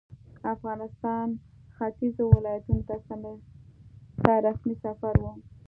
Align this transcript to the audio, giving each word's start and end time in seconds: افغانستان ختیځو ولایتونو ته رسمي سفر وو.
افغانستان 0.53 1.27
ختیځو 1.75 2.23
ولایتونو 2.35 2.81
ته 4.25 4.31
رسمي 4.45 4.75
سفر 4.85 5.13
وو. 5.21 5.31